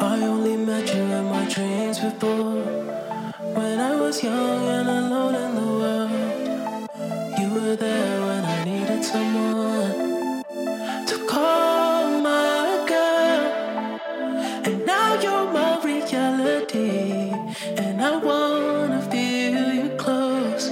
I 0.00 0.20
only 0.22 0.56
met 0.56 0.94
you 0.94 1.02
in 1.02 1.24
my 1.26 1.44
dreams 1.48 1.98
before. 2.00 2.62
When 3.58 3.80
I 3.80 3.94
was 4.00 4.22
young 4.22 4.68
and 4.68 4.88
alone 4.88 5.34
in 5.34 5.54
the 5.54 5.68
world, 5.80 6.90
you 7.38 7.48
were 7.54 7.76
there 7.76 8.20
when 8.20 8.44
I 8.44 8.64
needed 8.64 9.02
someone 9.04 10.44
to 11.06 11.26
call 11.26 12.20
my 12.20 12.84
girl. 12.92 13.44
And 14.66 14.84
now 14.84 15.20
you're 15.24 15.50
my 15.52 15.80
reality, 15.82 17.32
and 17.82 18.02
I 18.02 18.16
wanna 18.16 19.00
feel 19.10 19.72
you 19.72 19.88
close. 19.96 20.70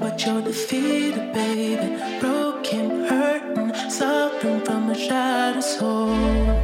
But 0.00 0.24
you're 0.24 0.42
defeated, 0.42 1.32
baby, 1.34 1.88
broken, 2.20 3.04
hurting, 3.04 3.74
suffering 3.90 4.60
from 4.60 4.90
a 4.90 4.94
shattered 4.94 5.62
soul. 5.62 6.63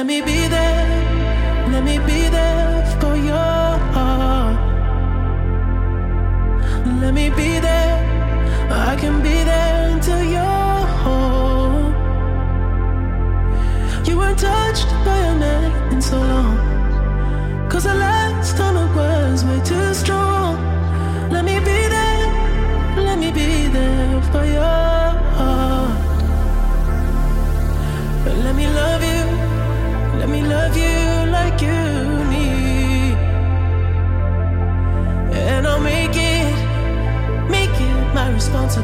Let 0.00 0.06
me 0.06 0.22
be 0.22 0.48
there. 0.48 1.68
Let 1.68 1.84
me 1.84 1.98
be 1.98 2.30
there. 2.30 2.69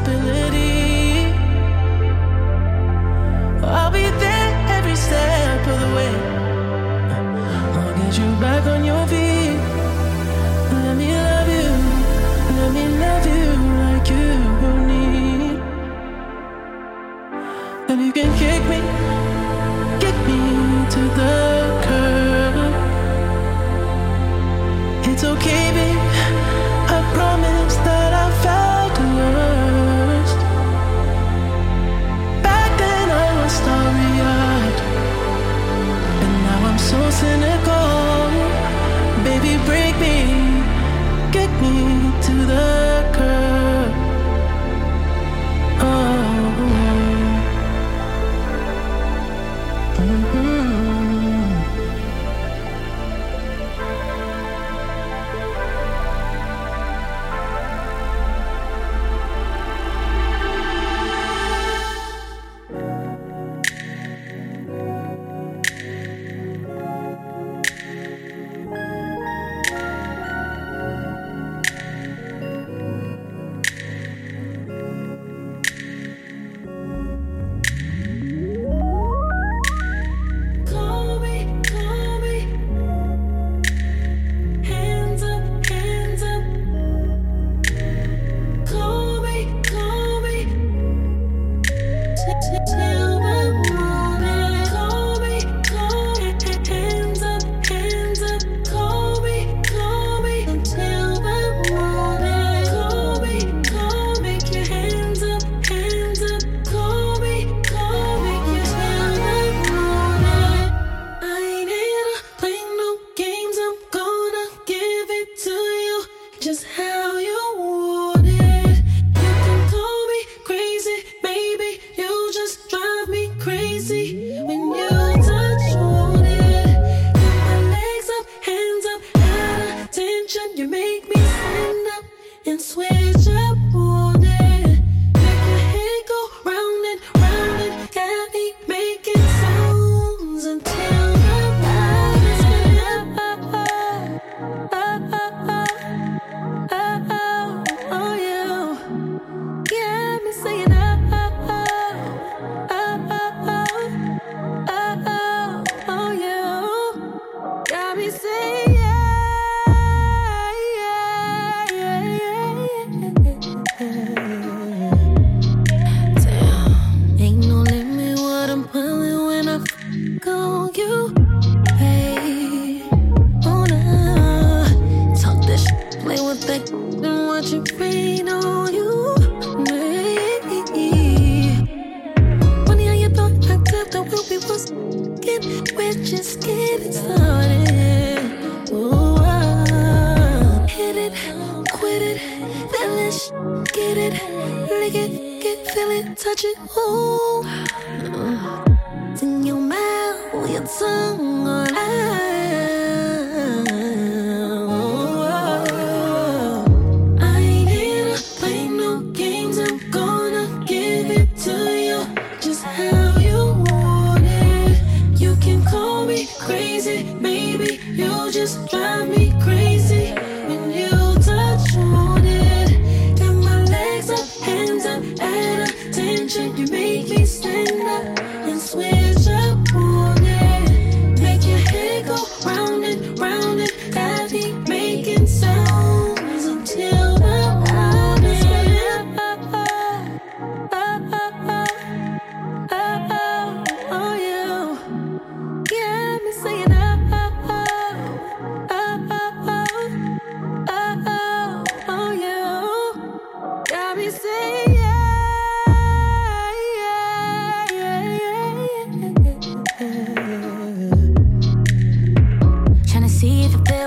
possibility 0.07 0.66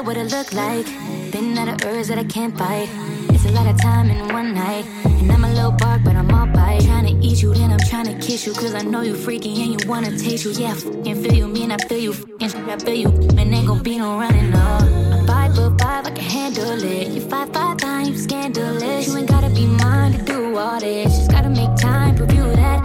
what 0.09 0.17
it 0.17 0.31
look 0.31 0.51
like. 0.53 0.87
Been 1.31 1.55
out 1.55 1.67
of 1.67 1.87
urge 1.87 2.07
that 2.07 2.17
I 2.17 2.23
can't 2.23 2.57
fight. 2.57 2.89
It's 3.29 3.45
a 3.45 3.51
lot 3.51 3.67
of 3.67 3.79
time 3.79 4.09
in 4.09 4.33
one 4.33 4.55
night. 4.55 4.87
And 5.05 5.31
I'm 5.31 5.43
a 5.43 5.53
little 5.53 5.71
bark, 5.71 6.01
but 6.03 6.15
I'm 6.15 6.31
all 6.33 6.47
bite. 6.47 6.81
Trying 6.81 7.05
to 7.05 7.27
eat 7.27 7.43
you, 7.43 7.53
then 7.53 7.69
I'm 7.71 7.77
trying 7.77 8.05
to 8.05 8.15
kiss 8.15 8.47
you. 8.47 8.53
Cause 8.53 8.73
I 8.73 8.81
know 8.81 9.01
you 9.01 9.13
freaky 9.13 9.61
and 9.61 9.69
you 9.79 9.87
wanna 9.87 10.09
taste 10.17 10.45
you. 10.45 10.51
Yeah, 10.53 10.71
I 10.71 11.13
feel 11.13 11.35
you, 11.41 11.47
mean 11.47 11.71
I 11.71 11.77
feel 11.87 11.99
you. 11.99 12.13
Fucking 12.13 12.69
I 12.71 12.77
feel 12.79 12.95
you. 12.95 13.11
Man, 13.35 13.53
ain't 13.53 13.67
gon' 13.67 13.83
be 13.83 13.99
no 13.99 14.17
running, 14.17 14.49
no. 14.49 14.65
I'm 15.13 15.27
five 15.27 15.53
foot 15.55 15.79
five, 15.79 16.07
I 16.07 16.09
can 16.09 16.25
handle 16.25 16.83
it. 16.83 17.09
You 17.09 17.21
five 17.21 17.53
five 17.53 17.79
nine, 17.83 18.07
you 18.07 18.17
scandalous. 18.17 19.07
You 19.07 19.15
ain't 19.15 19.29
gotta 19.29 19.51
be 19.51 19.67
mine 19.67 20.13
to 20.13 20.21
do 20.23 20.57
all 20.57 20.79
this. 20.79 21.17
Just 21.17 21.29
gotta 21.29 21.51
make 21.51 21.75
time, 21.75 22.17
you 22.17 22.45
that. 22.61 22.81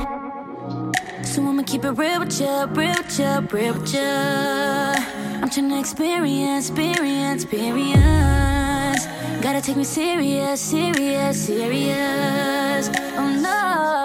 So 1.24 1.40
I'ma 1.40 1.62
keep 1.62 1.86
it 1.86 1.92
real 1.92 2.20
with 2.20 2.38
ya, 2.38 2.66
real 2.68 2.94
with 2.98 3.18
ya, 3.18 3.40
real 3.50 3.72
with 3.72 3.94
ya. 3.94 5.23
I'm 5.44 5.50
tryna 5.50 5.78
experience, 5.78 6.70
experience, 6.70 7.44
experience. 7.44 9.06
Gotta 9.42 9.60
take 9.60 9.76
me 9.76 9.84
serious, 9.84 10.58
serious, 10.58 11.44
serious. 11.44 12.88
Oh 13.18 13.28
no. 13.42 14.03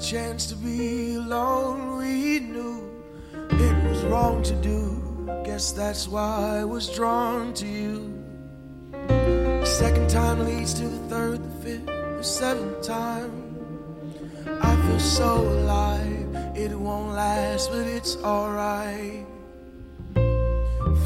Chance 0.00 0.46
to 0.46 0.54
be 0.54 1.16
alone, 1.16 1.98
we 1.98 2.38
knew 2.38 2.88
it 3.50 3.88
was 3.88 4.04
wrong 4.04 4.42
to 4.44 4.54
do. 4.56 5.02
Guess 5.44 5.72
that's 5.72 6.06
why 6.06 6.60
I 6.60 6.64
was 6.64 6.88
drawn 6.94 7.52
to 7.54 7.66
you. 7.66 8.14
Second 9.64 10.08
time 10.08 10.44
leads 10.44 10.74
to 10.74 10.86
the 10.86 11.08
third, 11.08 11.42
the 11.42 11.64
fifth, 11.64 11.86
the 11.86 12.22
seventh 12.22 12.82
time. 12.86 13.56
I 14.62 14.76
feel 14.86 15.00
so 15.00 15.36
alive, 15.36 16.56
it 16.56 16.78
won't 16.78 17.14
last, 17.14 17.70
but 17.70 17.86
it's 17.86 18.16
alright. 18.18 19.26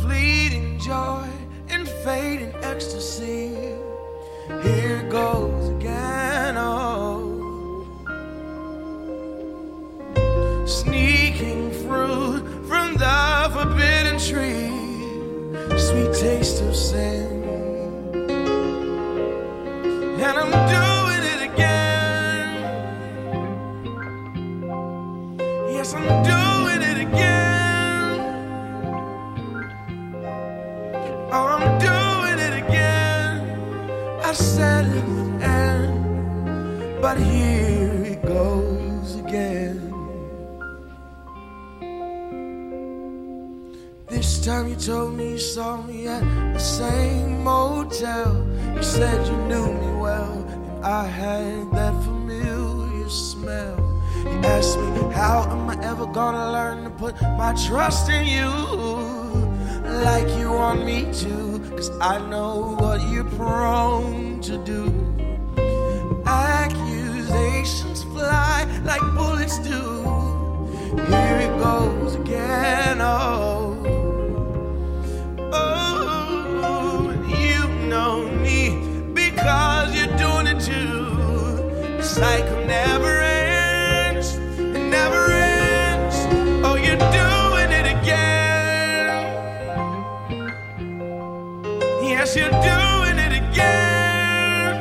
Fleeting 0.02 0.78
joy 0.80 1.28
and 1.68 1.88
fading 2.04 2.54
ecstasy. 2.62 3.56
Here 4.62 5.08
goes 5.08 5.70
again, 5.70 6.56
oh. 6.58 7.21
Sweet 15.92 16.14
taste 16.14 16.62
of 16.62 16.74
sin. 16.74 17.26
And 20.24 20.34
I'm 20.42 20.52
doing 20.76 21.22
it 21.34 21.40
again. 21.50 22.48
Yes, 25.74 25.92
I'm 25.92 26.08
doing 26.32 26.80
it 26.90 26.98
again. 27.08 28.08
Oh, 31.34 31.46
I'm 31.56 31.66
doing 31.88 32.38
it 32.46 32.54
again. 32.64 33.36
I 34.24 34.32
said 34.32 34.86
it 34.86 35.04
would 35.14 35.42
end, 35.42 37.02
but 37.02 37.18
here 37.18 38.04
it 38.12 38.22
goes 38.24 38.71
Time 44.42 44.66
you 44.66 44.74
told 44.74 45.14
me 45.14 45.30
you 45.34 45.38
saw 45.38 45.80
me 45.82 46.08
at 46.08 46.24
the 46.52 46.58
same 46.58 47.44
motel. 47.44 48.44
You 48.74 48.82
said 48.82 49.24
you 49.28 49.36
knew 49.46 49.72
me 49.72 50.00
well, 50.00 50.32
and 50.50 50.84
I 50.84 51.06
had 51.06 51.70
that 51.70 51.94
familiar 52.02 53.08
smell. 53.08 53.78
You 54.24 54.40
asked 54.42 54.76
me, 54.80 55.12
How 55.12 55.46
am 55.48 55.70
I 55.70 55.80
ever 55.84 56.06
gonna 56.06 56.50
learn 56.50 56.82
to 56.82 56.90
put 56.90 57.22
my 57.22 57.54
trust 57.68 58.08
in 58.10 58.26
you? 58.26 58.50
Like 60.02 60.26
you 60.36 60.50
want 60.50 60.84
me 60.84 61.02
to, 61.22 61.60
cause 61.76 61.90
I 62.00 62.18
know 62.28 62.74
what 62.80 63.00
you're 63.12 63.30
prone 63.38 64.40
to 64.40 64.58
do. 64.64 64.90
Accusations 66.26 68.02
fly 68.02 68.66
like 68.82 69.02
bullets 69.14 69.60
do. 69.60 70.02
Here 70.96 71.38
it 71.46 71.58
goes 71.60 72.16
again. 72.16 73.00
Oh, 73.00 73.71
cycle 82.22 82.64
never 82.66 83.18
ends, 83.18 84.36
it 84.36 84.84
never 84.98 85.22
ends. 85.32 86.16
Oh, 86.64 86.76
you're 86.76 87.04
doing 87.18 87.70
it 87.80 87.86
again. 87.96 89.08
Yes, 92.00 92.36
you're 92.36 92.58
doing 92.70 93.18
it 93.26 93.32
again. 93.42 94.74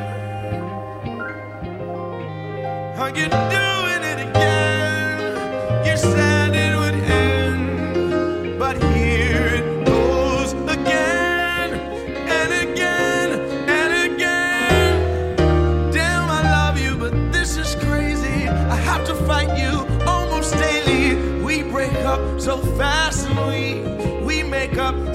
Oh, 3.00 3.10
you're 3.16 3.51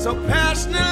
so 0.07 0.15
passionately. 0.25 0.87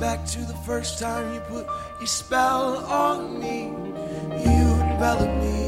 back 0.00 0.24
to 0.24 0.38
the 0.40 0.54
first 0.64 0.98
time 0.98 1.34
you 1.34 1.40
put 1.40 1.66
your 1.98 2.06
spell 2.06 2.78
on 2.86 3.38
me. 3.38 3.64
You 4.42 4.66
enveloped 4.80 5.44
me. 5.44 5.59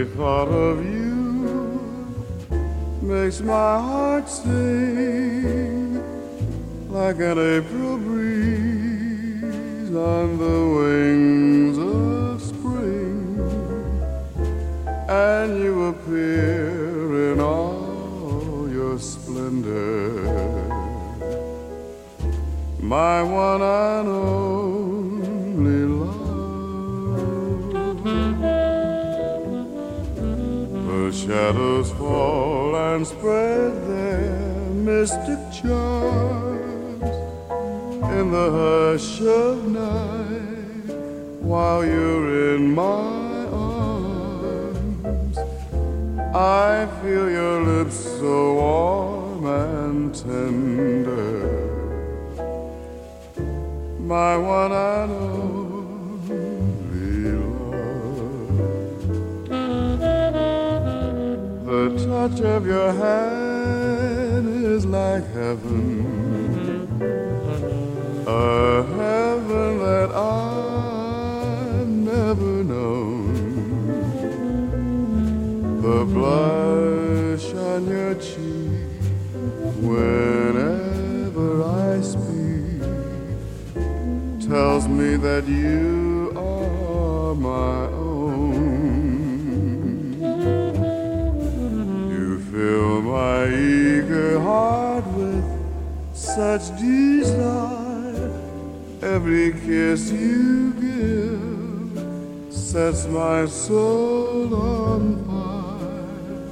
Every 0.00 0.16
thought 0.16 0.48
of 0.48 0.82
you 0.82 2.08
makes 3.02 3.40
my 3.42 3.78
heart 3.78 4.30
sing 4.30 6.00
like 6.88 7.16
an 7.16 7.38
April 7.38 7.98
breeze 7.98 9.44
on 9.94 10.38
the 10.38 10.60
wings 10.78 11.76
of 11.76 12.40
spring, 12.40 13.38
and 15.06 15.62
you 15.62 15.88
appear 15.88 17.32
in 17.32 17.40
all 17.40 18.70
your 18.70 18.98
splendor. 18.98 20.22
My 22.80 23.22
one 23.22 23.60
and 23.60 24.08
only. 24.08 24.69
shadows 31.30 31.92
fall 31.92 32.74
and 32.74 33.06
spread 33.06 33.70
their 33.86 34.28
mystic 34.88 35.38
charms 35.52 37.04
in 38.18 38.32
the 38.32 38.48
hush 38.58 39.20
of 39.20 39.68
night 39.68 40.92
while 41.40 41.84
you're 41.84 42.56
in 42.56 42.74
my 42.74 43.46
arms. 43.52 45.38
I 46.34 46.88
feel 47.00 47.30
your 47.30 47.62
lips 47.62 47.94
so 47.94 48.54
warm 48.54 49.46
and 49.46 50.12
tender, 50.12 51.46
my 54.00 54.36
one 54.36 54.72
and 54.72 55.12
only. 55.12 55.49
touch 62.28 62.40
of 62.42 62.66
your 62.66 62.92
hand 62.92 64.46
is 64.66 64.84
like 64.84 65.24
heaven, 65.32 66.04
a 68.26 68.82
heaven 68.82 69.78
that 69.78 70.10
I've 70.12 71.88
never 71.88 72.62
known. 72.72 73.32
The 75.80 76.04
blush 76.12 77.54
on 77.54 77.88
your 77.88 78.14
cheek 78.16 79.00
whenever 79.88 81.48
I 81.64 82.02
speak 82.02 82.82
tells 84.46 84.86
me 84.88 85.16
that 85.16 85.48
you. 85.48 86.09
such 96.34 96.70
desire. 96.78 98.30
Every 99.02 99.52
kiss 99.52 100.12
you 100.12 100.72
give 100.86 101.98
sets 102.52 103.06
my 103.06 103.46
soul 103.46 104.54
on 104.54 105.24
fire. 105.26 106.44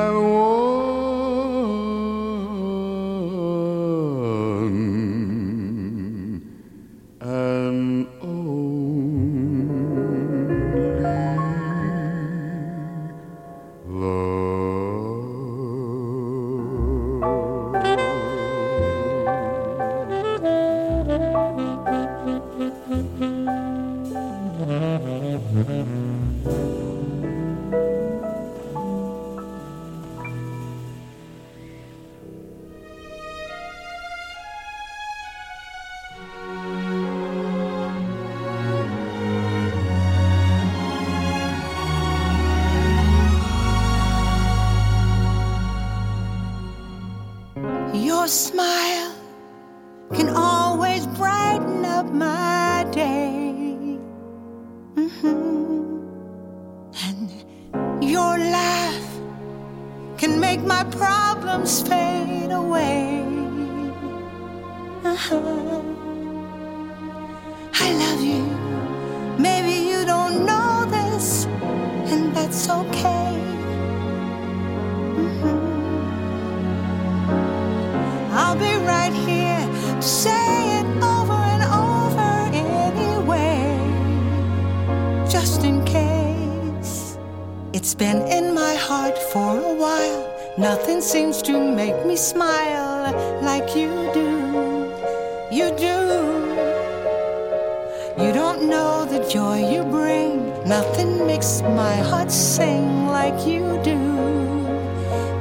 You 98.16 98.33
don't 98.33 98.68
know 98.68 99.05
the 99.05 99.29
joy 99.29 99.68
you 99.72 99.83
bring. 99.83 100.46
Nothing 100.68 101.27
makes 101.27 101.62
my 101.62 101.96
heart 101.96 102.31
sing 102.31 103.09
like 103.09 103.44
you 103.44 103.81
do. 103.83 103.98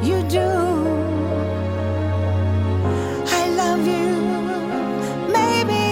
You 0.01 0.23
do. 0.27 0.49
I 3.39 3.43
love 3.61 3.85
you. 3.85 4.09
Maybe 5.31 5.83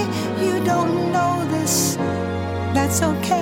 you 0.43 0.63
don't 0.65 1.11
know 1.11 1.45
this. 1.51 1.97
That's 2.73 3.03
okay. 3.03 3.40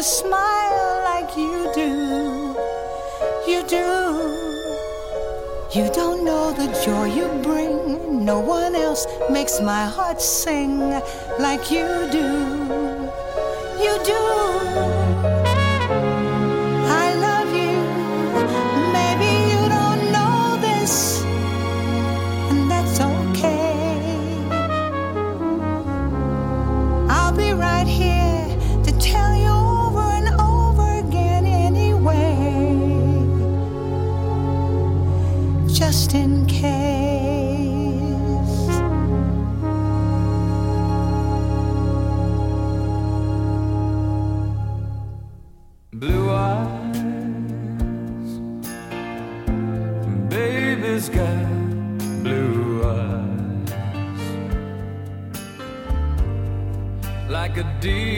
never 0.00 0.08
smile 0.08 1.02
like 1.04 1.36
you 1.36 1.70
do. 1.74 2.56
You 3.46 3.62
do. 3.68 3.88
You 5.78 5.92
don't 5.92 6.24
know 6.24 6.52
the 6.52 6.68
joy 6.84 7.04
you 7.14 7.28
bring. 7.42 8.24
No 8.24 8.40
one 8.40 8.74
else 8.74 9.06
makes 9.30 9.60
my 9.60 9.84
heart 9.84 10.22
sing 10.22 10.78
like 11.38 11.70
you 11.70 12.08
do. 12.10 12.79
deep. 57.80 58.09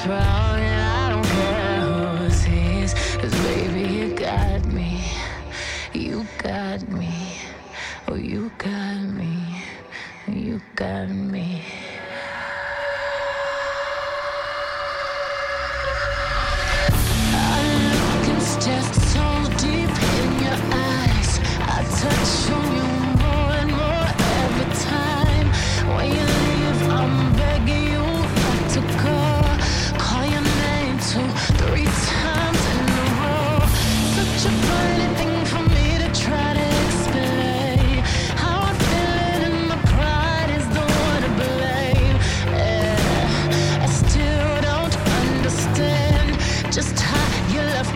wrong 0.00 0.58
and 0.58 0.82
I 0.82 1.08
don't 1.10 1.24
care 1.24 1.80
who 1.80 2.28
baby, 3.44 3.88
you 3.94 4.14
got 4.14 4.64
me. 4.66 5.04
You 5.92 6.26
got 6.38 6.88
me. 6.88 7.14
Oh, 8.08 8.16
you 8.16 8.50
got 8.58 9.00
me. 9.02 9.62
You 10.26 10.60
got 10.74 11.08
me. 11.08 11.62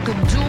could 0.08 0.28
do 0.28 0.47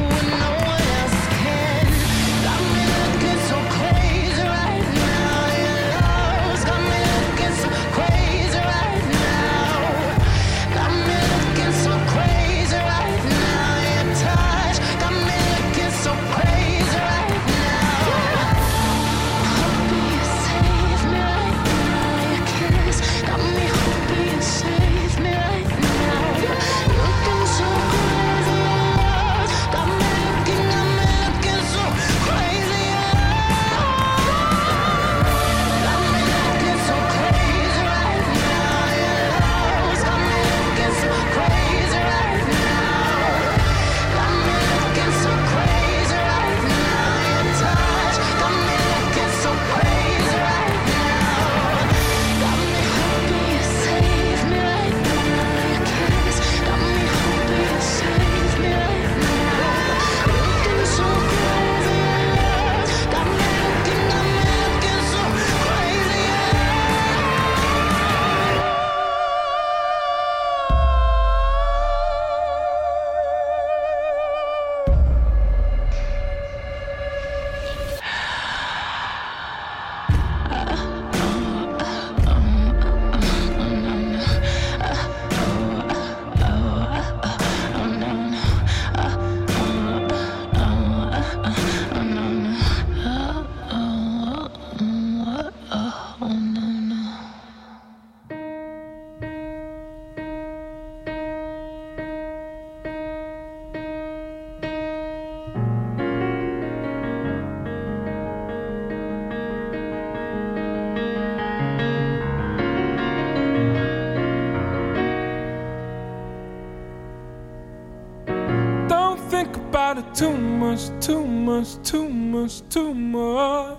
too 122.70 122.94
much. 122.94 123.78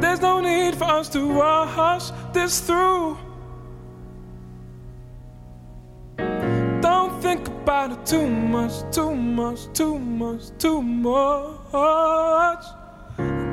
There's 0.00 0.20
no 0.20 0.40
need 0.40 0.74
for 0.76 0.84
us 0.84 1.08
to 1.10 1.20
rush 1.32 2.10
this 2.32 2.60
through. 2.60 3.16
Don't 6.80 7.20
think 7.22 7.48
about 7.48 7.92
it 7.92 8.06
too 8.06 8.28
much, 8.28 8.72
too 8.92 9.14
much, 9.14 9.60
too 9.72 9.98
much, 9.98 10.42
too 10.58 10.82
much. 10.82 12.64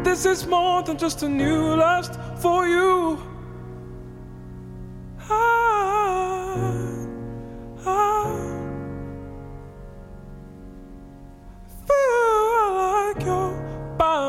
This 0.03 0.25
is 0.25 0.45
more 0.45 0.84
than 0.84 0.97
just 0.97 1.23
a 1.23 1.29
new 1.29 1.75
lust 1.75 2.19
for 2.38 2.67
you. 2.67 3.17
I, 5.29 7.05
I 7.86 8.22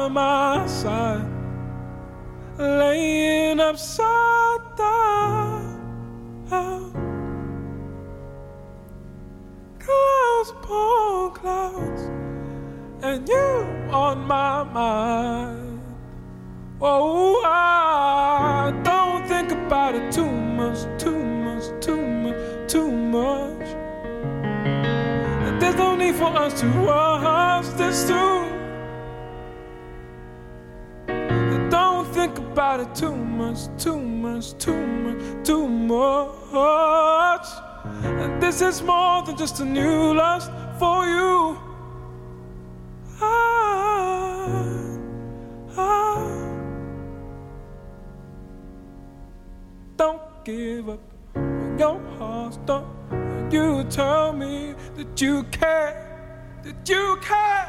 my 0.08 0.66
side, 0.66 1.26
laying 2.58 3.60
upside 3.60 4.76
down. 4.76 5.62
Clouds 9.78 10.50
upon 10.50 11.32
clouds, 11.32 12.02
and 13.02 13.28
you 13.28 13.66
on 13.90 14.26
my 14.26 14.62
mind. 14.64 15.80
Oh, 16.80 17.42
I 17.46 18.72
don't 18.82 19.26
think 19.26 19.52
about 19.52 19.94
it 19.94 20.12
too 20.12 20.30
much, 20.30 20.86
too 20.98 21.18
much, 21.18 21.64
too 21.80 21.96
much, 21.96 22.36
too 22.70 22.90
much. 22.90 23.66
There's 25.60 25.76
no 25.76 25.96
need 25.96 26.14
for 26.14 26.26
us 26.36 26.60
to 26.60 26.66
rush 26.66 27.68
this 27.78 28.04
through. 28.06 28.43
About 32.74 32.88
it 32.88 32.94
too 32.94 33.14
much, 33.14 33.58
too 33.78 34.00
much, 34.00 34.58
too 34.58 34.86
much, 34.86 35.46
too 35.46 35.68
much. 35.68 37.46
And 38.02 38.42
this 38.42 38.60
is 38.60 38.82
more 38.82 39.22
than 39.22 39.36
just 39.36 39.60
a 39.60 39.64
new 39.64 40.14
lust 40.14 40.50
for 40.78 41.06
you. 41.06 41.56
I, 43.20 44.98
I, 45.76 46.18
don't 49.96 50.20
give 50.44 50.88
up 50.88 51.00
when 51.34 51.78
your 51.78 52.00
heart's 52.18 52.56
done. 52.66 52.86
You 53.52 53.84
tell 53.84 54.32
me 54.32 54.74
that 54.96 55.20
you 55.20 55.44
care, 55.44 56.58
that 56.64 56.88
you 56.88 57.18
care. 57.22 57.68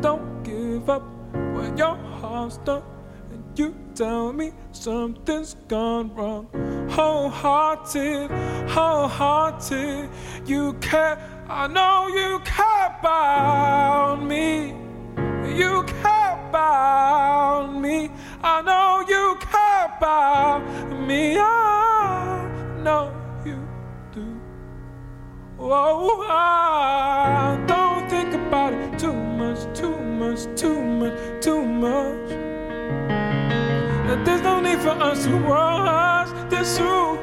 Don't 0.00 0.42
give 0.42 0.88
up 0.88 1.02
when 1.32 1.76
your 1.76 1.96
heart's 1.96 2.56
done. 2.58 2.82
And 3.30 3.58
you 3.58 3.85
tell 3.96 4.30
me 4.30 4.52
something's 4.72 5.54
gone 5.68 6.14
wrong. 6.14 6.46
Wholehearted, 6.90 8.30
wholehearted, 8.68 10.10
you 10.44 10.74
care. 10.74 11.18
I 11.48 11.66
know 11.66 12.06
you 12.08 12.40
care 12.44 12.96
about 13.00 14.22
me. 14.22 14.74
You 15.56 15.82
care 16.02 16.46
about 16.48 17.72
me. 17.80 18.10
I 18.42 18.60
know 18.60 19.02
you 19.08 19.36
care 19.40 19.96
about 19.96 20.60
me. 21.06 21.38
I 21.38 22.80
know 22.82 23.14
you 23.46 23.66
do. 24.12 24.40
Oh, 25.58 26.22
I 26.28 27.64
don't 27.66 28.10
think 28.10 28.34
about 28.34 28.74
it 28.74 28.98
too 28.98 29.14
much, 29.14 29.60
too 29.74 29.96
much, 29.98 30.60
too 30.60 30.82
much, 30.82 31.42
too 31.42 31.62
much. 31.62 32.45
And 34.16 34.26
there's 34.26 34.40
no 34.40 34.60
need 34.60 34.78
for 34.78 34.90
us 34.90 35.24
to 35.24 35.30
rush 35.30 36.30
this 36.50 36.78
through. 36.78 37.18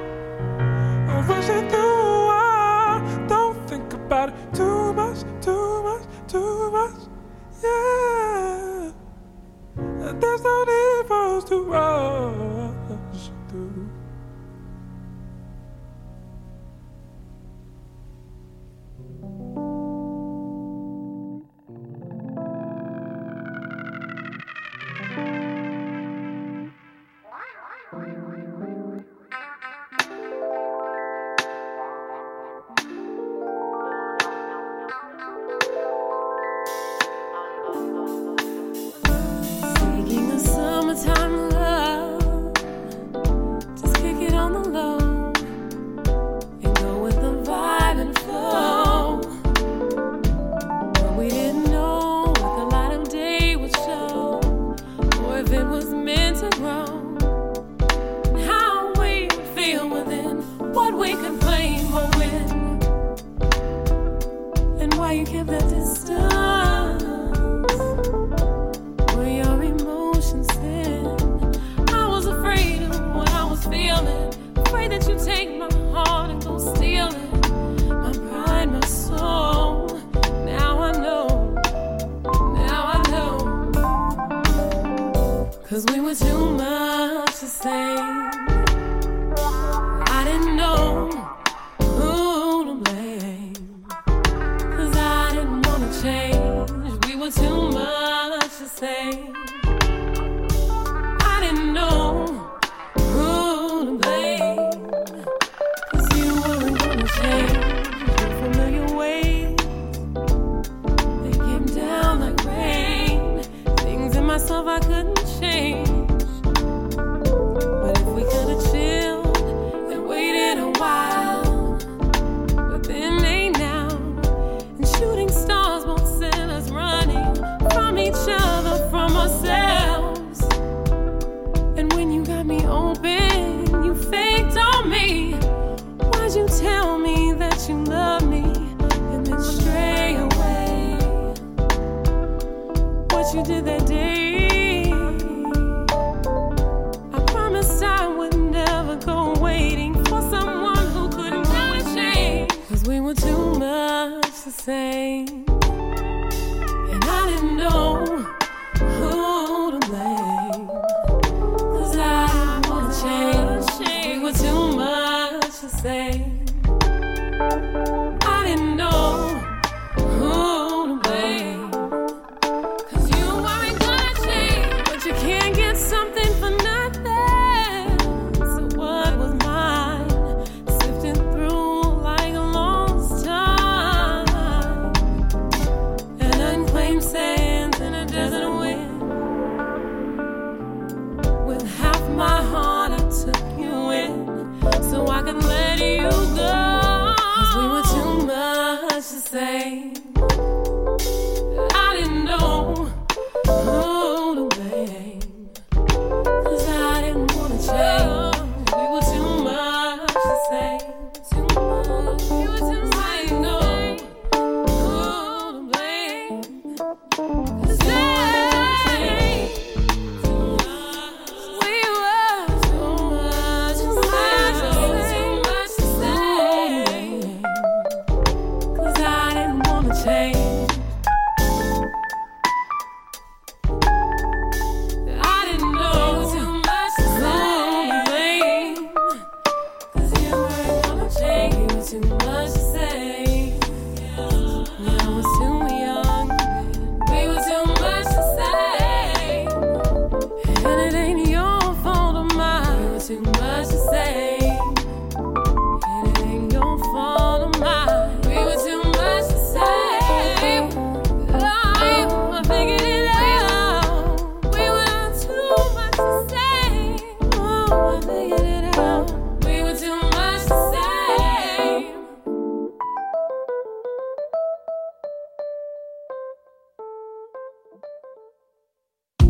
Rush 1.27 1.49
it 1.49 1.71
through. 1.71 2.27
I 2.29 3.25
don't 3.27 3.67
think 3.67 3.93
about 3.93 4.29
it 4.29 4.53
too 4.53 4.93
much, 4.93 5.23
too 5.41 5.83
much, 5.83 6.03
too 6.27 6.71
much. 6.71 6.99
Yeah. 7.63 8.91
There's 10.19 10.43
no 10.43 10.63
need 10.65 11.07
for 11.07 11.37
us 11.37 11.43
to 11.45 11.63
rush 11.63 12.62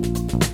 you 0.03 0.52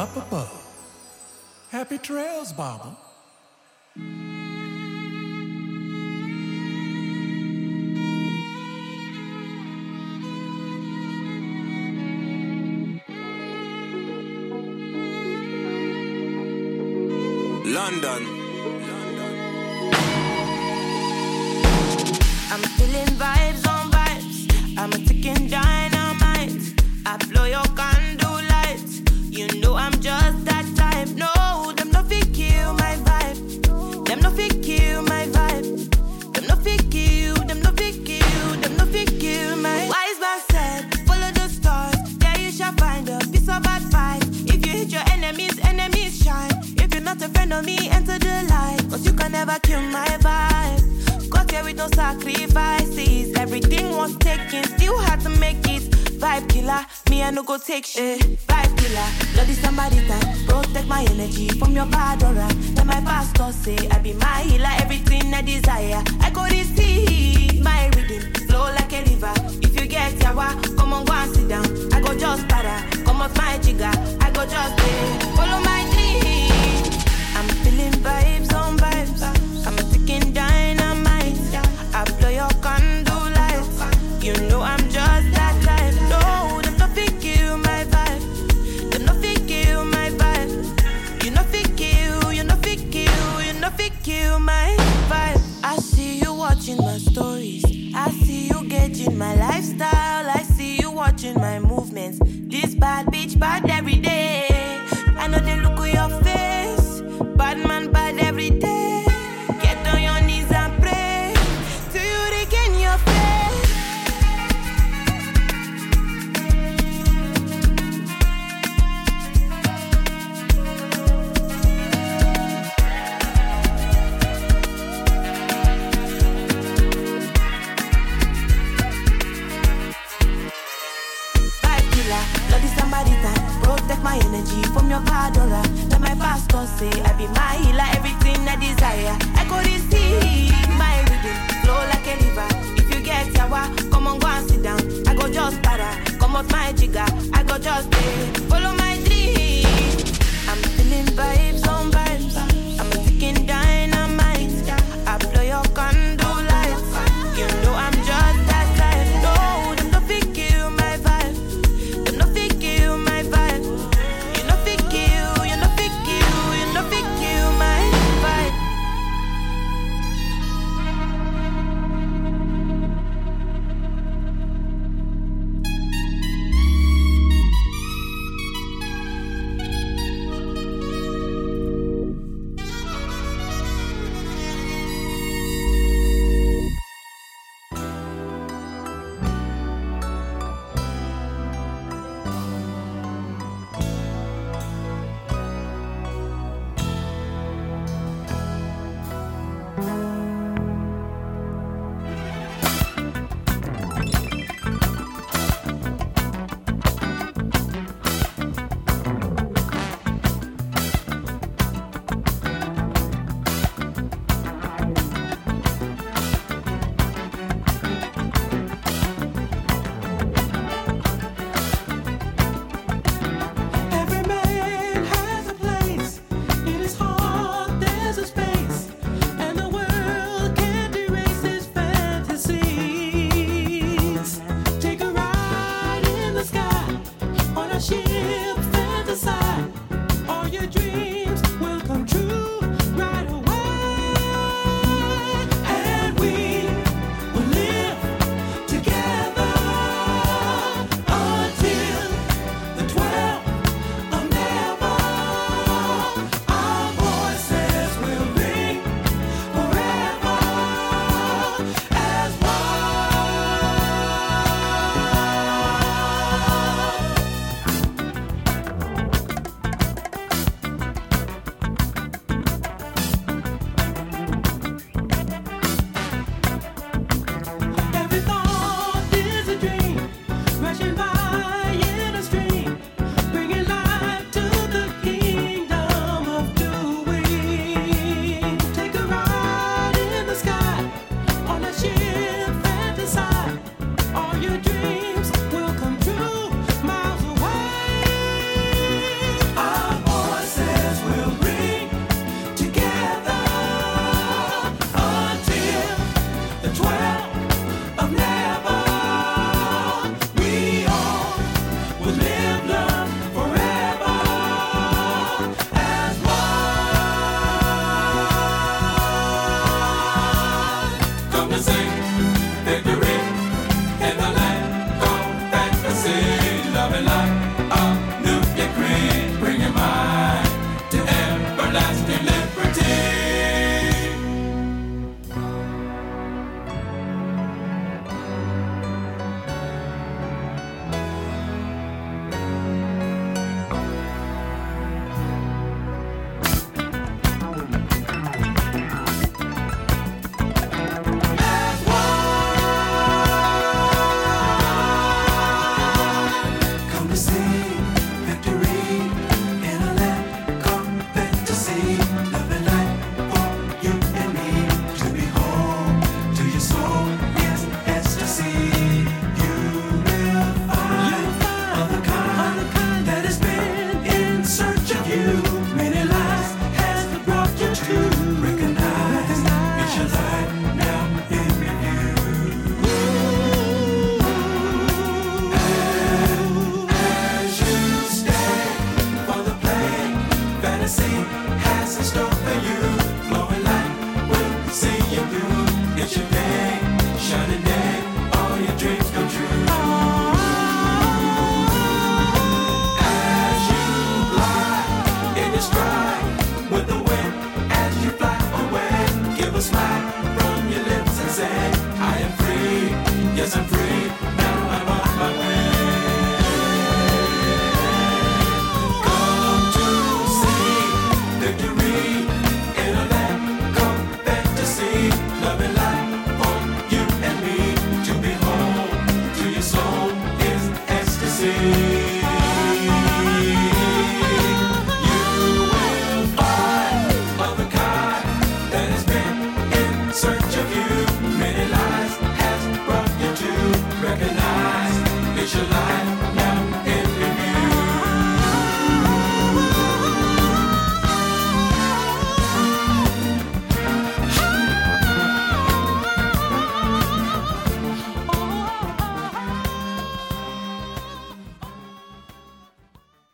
up 0.00 0.16
above. 0.16 0.66
Happy 1.70 1.98
trails, 1.98 2.54
Baba. 2.54 2.96